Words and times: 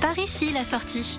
Par 0.00 0.16
ici 0.16 0.52
la 0.52 0.62
sortie. 0.62 1.18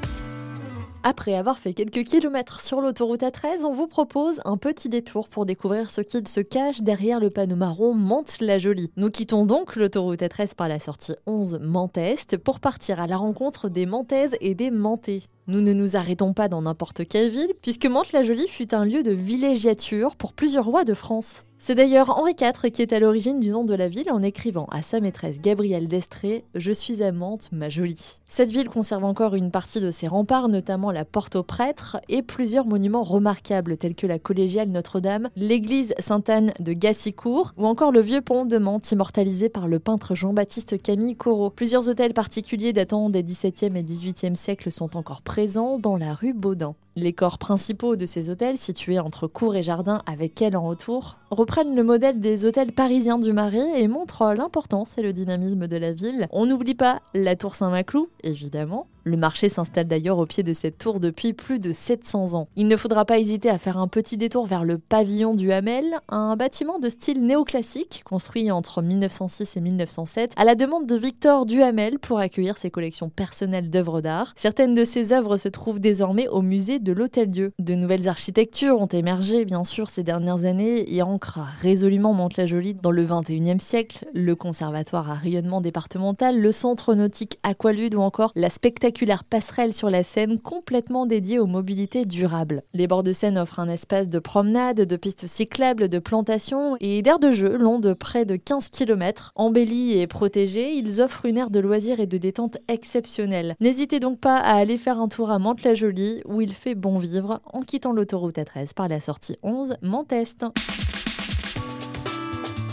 Après 1.04 1.36
avoir 1.36 1.58
fait 1.58 1.74
quelques 1.74 2.06
kilomètres 2.06 2.62
sur 2.62 2.80
l'autoroute 2.80 3.22
A13, 3.22 3.66
on 3.66 3.74
vous 3.74 3.88
propose 3.88 4.40
un 4.46 4.56
petit 4.56 4.88
détour 4.88 5.28
pour 5.28 5.46
découvrir 5.46 5.92
ce 5.92 6.00
qu'il 6.00 6.26
se 6.30 6.40
cache 6.40 6.82
derrière 6.82 7.20
le 7.20 7.30
panneau 7.30 7.58
marron 7.58 7.94
Mantes-la-Jolie. 7.94 8.90
Nous 8.96 9.10
quittons 9.10 9.46
donc 9.46 9.76
l'autoroute 9.76 10.22
A13 10.22 10.56
par 10.56 10.70
la 10.70 10.80
sortie 10.80 11.14
11 11.26 11.60
Mantes-Est 11.62 12.38
pour 12.38 12.62
partir 12.62 13.02
à 13.02 13.08
la 13.08 13.18
rencontre 13.18 13.68
des 13.68 13.86
Mantaises 13.86 14.38
et 14.40 14.56
des 14.56 14.72
Mantais. 14.72 15.24
Nous 15.48 15.60
ne 15.60 15.74
nous 15.74 15.98
arrêtons 15.98 16.32
pas 16.32 16.48
dans 16.48 16.62
n'importe 16.62 17.06
quelle 17.06 17.32
ville, 17.32 17.52
puisque 17.62 17.86
Mantes-la-Jolie 17.86 18.48
fut 18.48 18.74
un 18.74 18.86
lieu 18.86 19.04
de 19.04 19.12
villégiature 19.12 20.16
pour 20.16 20.32
plusieurs 20.32 20.66
rois 20.66 20.86
de 20.86 20.94
France. 20.94 21.44
C'est 21.62 21.76
d'ailleurs 21.76 22.18
Henri 22.18 22.36
IV 22.40 22.72
qui 22.72 22.82
est 22.82 22.94
à 22.94 23.00
l'origine 23.00 23.42
du 23.42 23.50
nom 23.50 23.66
de 23.66 23.76
la 23.76 23.90
ville 23.90 24.10
en 24.12 24.24
écrivant 24.24 24.66
à 24.72 24.82
sa 24.82 25.02
maîtresse 25.02 25.42
Gabrielle 25.42 25.90
d'Estrée 25.90 26.46
Je 26.56 26.72
suis 26.72 27.04
à 27.04 27.12
Mantes, 27.12 27.50
ma 27.52 27.68
jolie. 27.68 28.20
Cette 28.30 28.50
ville 28.50 28.70
conserve 28.70 29.04
encore 29.04 29.36
une 29.36 29.52
partie 29.52 29.82
de 29.82 29.92
ses 29.92 30.08
remparts, 30.08 30.48
notamment 30.48 30.90
la 30.90 31.04
porte 31.04 31.36
aux 31.36 31.44
prêtres 31.44 31.98
et 32.08 32.22
plusieurs 32.22 32.66
monuments 32.66 33.04
remarquables 33.04 33.76
tels 33.76 33.94
que 33.94 34.08
la 34.08 34.20
collégiale 34.20 34.70
Notre-Dame, 34.70 35.30
l'église 35.36 35.94
Sainte-Anne 36.00 36.54
de 36.62 36.72
Gassicourt 36.72 37.54
ou 37.58 37.68
encore 37.68 37.92
le 37.92 38.00
vieux 38.00 38.22
pont 38.22 38.46
de 38.46 38.58
Mantes 38.58 38.90
immortalisé 38.94 39.50
par 39.50 39.68
le 39.68 39.80
peintre 39.80 40.16
Jean-Baptiste 40.16 40.82
Camille 40.82 41.18
Corot. 41.18 41.50
Plusieurs 41.50 41.90
hôtels 41.90 42.14
particuliers 42.14 42.72
datant 42.72 43.10
des 43.10 43.22
17e 43.22 43.76
et 43.76 43.84
18e 43.84 44.36
siècles 44.36 44.72
sont 44.72 44.96
encore 44.96 45.22
présents 45.22 45.78
dans 45.78 45.98
la 45.98 46.14
rue 46.14 46.34
Baudin. 46.34 46.74
Les 47.02 47.14
corps 47.14 47.38
principaux 47.38 47.96
de 47.96 48.06
ces 48.06 48.30
hôtels, 48.30 48.58
situés 48.58 49.00
entre 49.00 49.26
cour 49.26 49.56
et 49.56 49.64
jardin 49.64 50.02
avec 50.06 50.36
quai 50.36 50.54
en 50.54 50.68
retour, 50.68 51.16
reprennent 51.32 51.74
le 51.74 51.84
modèle 51.84 52.20
des 52.20 52.44
hôtels 52.44 52.74
parisiens 52.74 53.18
du 53.18 53.32
Marais 53.32 53.82
et 53.82 53.88
montrent 53.88 54.34
l'importance 54.34 54.98
et 54.98 55.02
le 55.02 55.14
dynamisme 55.14 55.68
de 55.68 55.78
la 55.78 55.94
ville. 55.94 56.28
On 56.32 56.46
n'oublie 56.46 56.76
pas 56.76 57.00
la 57.14 57.38
tour 57.38 57.56
Saint-Maclou, 57.56 58.10
évidemment, 58.26 58.88
le 59.10 59.18
marché 59.18 59.50
s'installe 59.50 59.88
d'ailleurs 59.88 60.20
au 60.20 60.26
pied 60.26 60.44
de 60.44 60.54
cette 60.54 60.78
tour 60.78 61.00
depuis 61.00 61.34
plus 61.34 61.60
de 61.60 61.72
700 61.72 62.36
ans. 62.36 62.48
Il 62.56 62.68
ne 62.68 62.78
faudra 62.78 63.06
pas 63.06 63.20
hésiter 63.20 63.50
à 63.50 63.58
faire 63.58 63.78
un 63.78 63.88
petit 63.88 64.16
détour 64.16 64.46
vers 64.46 64.64
le 64.64 64.78
pavillon 64.78 65.34
du 65.34 65.52
Hamel, 65.52 65.96
un 66.08 66.36
bâtiment 66.36 66.80
de 66.80 66.90
style 66.90 67.26
néoclassique 67.26 68.04
construit 68.06 68.52
entre 68.52 68.82
1906 68.82 69.58
et 69.58 69.62
1907 69.62 70.34
à 70.38 70.44
la 70.46 70.56
demande 70.56 70.86
de 70.86 70.96
Victor 70.96 71.46
Duhamel 71.46 72.00
pour 72.00 72.20
accueillir 72.20 72.58
ses 72.58 72.70
collections 72.70 73.10
personnelles 73.10 73.70
d'œuvres 73.70 74.02
d'art. 74.02 74.34
Certaines 74.36 74.76
de 74.76 74.84
ces 74.84 75.12
œuvres 75.12 75.38
se 75.38 75.50
trouvent 75.50 75.80
désormais 75.80 76.28
au 76.28 76.42
musée 76.42 76.80
de 76.80 76.92
l'Hôtel-Dieu. 76.92 77.52
De 77.58 77.74
nouvelles 77.74 78.08
architectures 78.08 78.80
ont 78.80 78.86
émergé 78.88 79.44
bien 79.44 79.66
sûr 79.66 79.90
ces 79.90 80.04
dernières 80.04 80.46
années 80.46 80.94
et 80.94 81.02
ancrent 81.02 81.48
résolument 81.62 82.14
Mantes-la-Jolie 82.14 82.76
dans 82.76 82.92
le 82.92 83.06
21e 83.06 83.60
siècle. 83.60 84.06
Le 84.14 84.36
conservatoire 84.36 85.10
à 85.10 85.16
rayonnement 85.16 85.62
départemental, 85.62 86.40
le 86.40 86.52
centre 86.52 86.94
nautique 86.94 87.40
Aqualude 87.44 87.96
ou 87.96 88.02
encore 88.02 88.32
la 88.36 88.50
spectaculaire 88.50 88.99
passerelle 89.30 89.74
sur 89.74 89.90
la 89.90 90.04
Seine 90.04 90.40
complètement 90.40 91.06
dédiée 91.06 91.40
aux 91.40 91.46
mobilités 91.46 92.06
durables. 92.06 92.62
Les 92.74 92.88
bords 92.88 93.04
de 93.04 93.14
Seine 93.14 93.38
offrent 93.38 93.60
un 93.60 93.70
espace 93.70 94.10
de 94.10 94.20
promenade, 94.20 94.82
de 94.82 94.96
pistes 94.96 95.28
cyclables, 95.28 95.88
de 95.88 96.00
plantations 96.00 96.76
et 96.80 97.02
d'aires 97.02 97.20
de 97.20 97.32
jeu 97.32 97.58
long 97.58 97.80
de 97.80 97.94
près 97.94 98.26
de 98.26 98.36
15 98.36 98.70
km. 98.70 99.32
Embellis 99.36 100.00
et 100.00 100.08
protégés, 100.08 100.74
ils 100.74 101.02
offrent 101.02 101.26
une 101.26 101.38
aire 101.38 101.50
de 101.50 101.60
loisirs 101.60 102.00
et 102.00 102.08
de 102.08 102.18
détente 102.18 102.58
exceptionnelle. 102.68 103.56
N'hésitez 103.60 104.00
donc 104.00 104.20
pas 104.20 104.38
à 104.38 104.56
aller 104.56 104.78
faire 104.78 105.00
un 105.00 105.08
tour 105.08 105.32
à 105.32 105.40
Mantes-la-Jolie 105.40 106.22
où 106.26 106.42
il 106.42 106.54
fait 106.54 106.76
bon 106.76 106.98
vivre 106.98 107.42
en 107.54 107.62
quittant 107.62 107.94
l'autoroute 107.94 108.38
A13 108.38 108.74
par 108.74 108.88
la 108.88 109.00
sortie 109.00 109.38
11 109.44 109.76
Mantes-Est. 109.82 110.46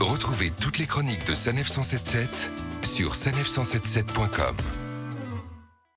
Retrouvez 0.00 0.52
toutes 0.60 0.78
les 0.78 0.86
chroniques 0.86 1.27
de 1.27 1.34
Sanef 1.34 1.69
177 1.69 2.50
sur 2.82 3.12
sanef177.com. 3.12 4.85